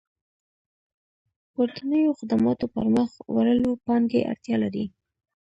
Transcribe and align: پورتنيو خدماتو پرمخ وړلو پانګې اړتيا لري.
پورتنيو 1.53 2.17
خدماتو 2.19 2.65
پرمخ 2.73 3.09
وړلو 3.35 3.71
پانګې 3.85 4.21
اړتيا 4.31 4.55
لري. 4.63 4.85